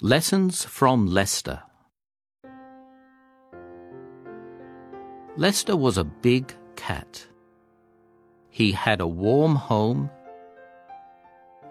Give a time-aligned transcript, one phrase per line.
[0.00, 1.60] Lessons from Lester.
[5.36, 7.26] Lester was a big cat.
[8.48, 10.08] He had a warm home.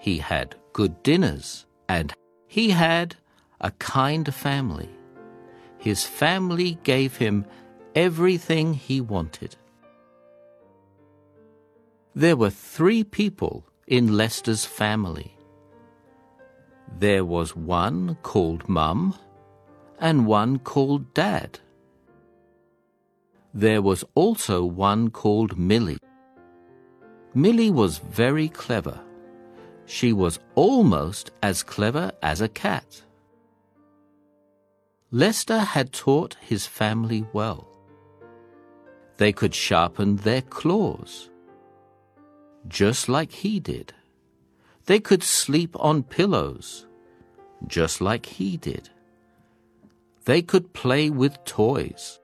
[0.00, 2.12] He had good dinners and
[2.48, 3.14] he had
[3.60, 4.90] a kind family.
[5.78, 7.46] His family gave him
[7.94, 9.54] everything he wanted.
[12.16, 15.35] There were three people in Lester's family.
[16.98, 19.14] There was one called Mum
[19.98, 21.58] and one called Dad.
[23.52, 25.98] There was also one called Milly.
[27.34, 29.00] Milly was very clever.
[29.86, 33.02] She was almost as clever as a cat.
[35.10, 37.68] Lester had taught his family well.
[39.16, 41.30] They could sharpen their claws,
[42.68, 43.94] just like he did.
[44.86, 46.86] They could sleep on pillows,
[47.66, 48.88] just like he did.
[50.24, 52.20] They could play with toys,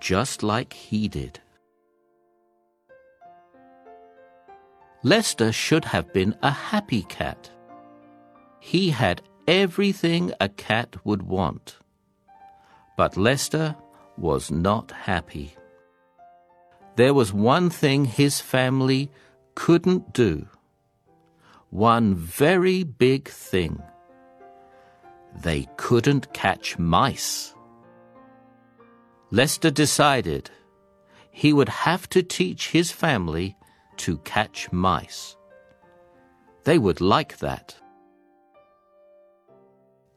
[0.00, 1.40] just like he did.
[5.02, 7.50] Lester should have been a happy cat.
[8.60, 11.78] He had everything a cat would want.
[12.96, 13.74] But Lester
[14.16, 15.54] was not happy.
[16.96, 19.10] There was one thing his family
[19.54, 20.46] couldn't do.
[21.70, 23.80] One very big thing.
[25.42, 27.54] They couldn't catch mice.
[29.30, 30.50] Lester decided
[31.30, 33.56] he would have to teach his family
[33.98, 35.36] to catch mice.
[36.64, 37.76] They would like that.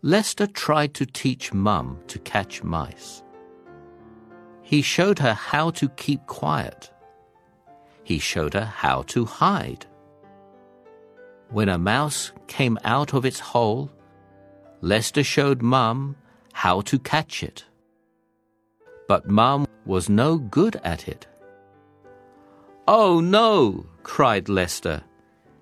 [0.00, 3.22] Lester tried to teach Mum to catch mice.
[4.62, 6.90] He showed her how to keep quiet.
[8.02, 9.86] He showed her how to hide.
[11.52, 13.90] When a mouse came out of its hole,
[14.80, 16.16] Lester showed Mum
[16.54, 17.66] how to catch it.
[19.06, 21.26] But Mum was no good at it.
[22.88, 25.02] Oh no, cried Lester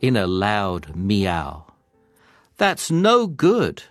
[0.00, 1.66] in a loud meow.
[2.56, 3.82] That's no good.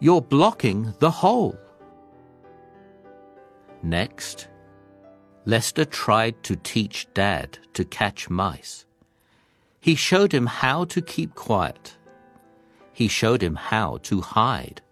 [0.00, 1.58] You're blocking the hole.
[3.82, 4.48] Next,
[5.46, 8.84] Lester tried to teach Dad to catch mice.
[9.80, 11.96] He showed him how to keep quiet.
[12.92, 14.82] He showed him how to hide.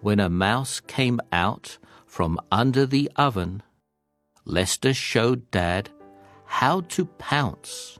[0.00, 3.62] When a mouse came out from under the oven,
[4.44, 5.90] Lester showed Dad
[6.44, 7.98] how to pounce.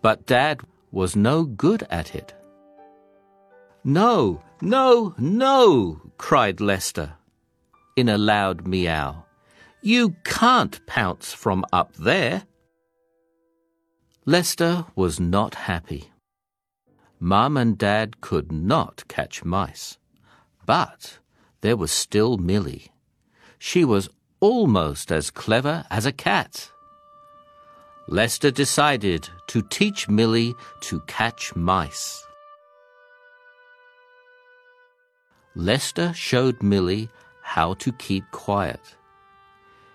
[0.00, 2.34] But Dad was no good at it.
[3.84, 7.14] No, no, no, cried Lester
[7.96, 9.24] in a loud meow.
[9.82, 12.44] You can't pounce from up there.
[14.24, 16.12] Lester was not happy.
[17.18, 19.98] Mum and Dad could not catch mice.
[20.64, 21.18] But
[21.60, 22.92] there was still Milly.
[23.58, 26.70] She was almost as clever as a cat.
[28.06, 32.24] Lester decided to teach Milly to catch mice.
[35.56, 37.08] Lester showed Milly
[37.42, 38.94] how to keep quiet.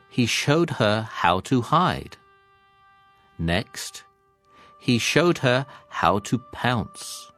[0.09, 2.17] He showed her how to hide.
[3.39, 4.03] Next,
[4.87, 7.29] he showed her how to pounce.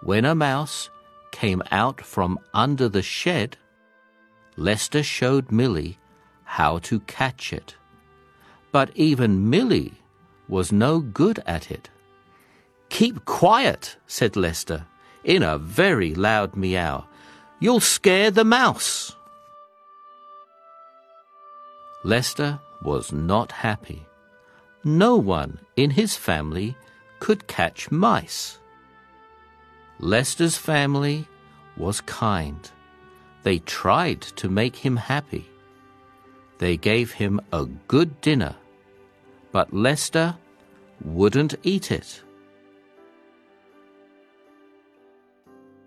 [0.00, 0.88] When a mouse
[1.32, 3.56] came out from under the shed,
[4.56, 5.98] Lester showed Milly
[6.44, 7.74] how to catch it.
[8.70, 9.94] But even Milly
[10.46, 11.90] was no good at it.
[12.90, 14.86] Keep quiet, said Lester,
[15.24, 17.08] in a very loud meow.
[17.58, 19.16] You'll scare the mouse.
[22.04, 24.06] Lester was not happy.
[24.84, 26.76] No one in his family
[27.18, 28.58] could catch mice.
[29.98, 31.26] Lester's family
[31.76, 32.70] was kind.
[33.42, 35.48] They tried to make him happy.
[36.58, 38.56] They gave him a good dinner
[39.54, 40.34] but Lester
[41.04, 42.24] wouldn't eat it.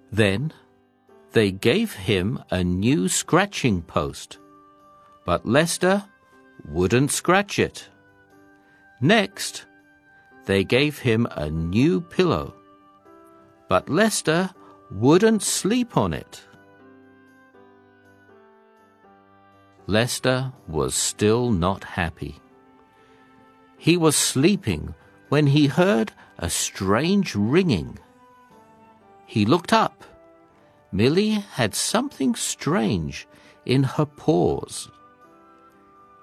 [0.10, 0.54] Then
[1.33, 4.38] they gave him a new scratching post,
[5.25, 6.01] but Lester
[6.69, 7.89] wouldn't scratch it.
[8.99, 9.65] Next,
[10.45, 12.55] they gave him a new pillow,
[13.69, 14.49] but Lester
[14.89, 16.41] wouldn't sleep on it.
[19.85, 22.41] Lester was still not happy.
[23.77, 24.95] He was sleeping
[25.29, 27.99] when he heard a strange ringing.
[29.25, 30.03] He looked up.
[30.91, 33.27] Milly had something strange
[33.65, 34.89] in her paws.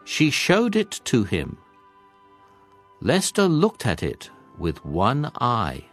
[0.04, 1.58] She showed it to him.
[3.06, 5.84] Lester looked at it with one eye.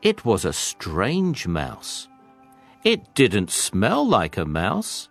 [0.00, 2.08] It was a strange mouse.
[2.84, 5.10] It didn't smell like a mouse,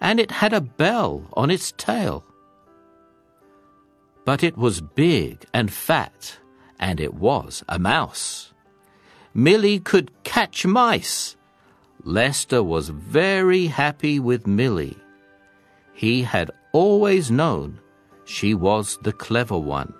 [0.00, 2.24] and it had a bell on its tail.
[4.24, 6.38] But it was big and fat,
[6.78, 8.54] and it was a mouse.
[9.34, 11.36] Milly could catch mice.
[12.02, 14.96] Lester was very happy with Milly.
[15.92, 17.78] He had always known
[18.30, 19.92] she was the clever one.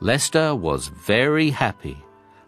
[0.00, 1.96] Lester was very happy.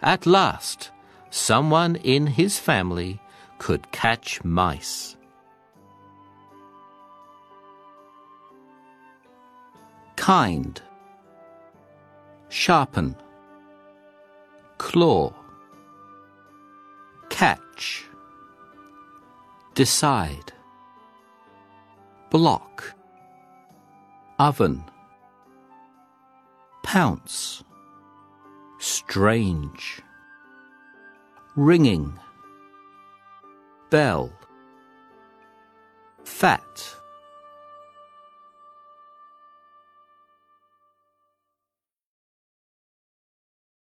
[0.02, 0.90] At last,
[1.30, 3.20] someone in his family
[3.58, 5.16] could catch mice.
[10.16, 10.82] Kind,
[12.48, 13.14] sharpen,
[14.76, 15.32] claw,
[17.30, 18.06] catch,
[19.74, 20.52] decide,
[22.30, 22.94] block,
[24.38, 24.84] oven.
[26.82, 27.62] Pounce,
[28.78, 30.00] strange,
[31.56, 32.18] ringing,
[33.90, 34.32] bell,
[36.24, 36.97] fat.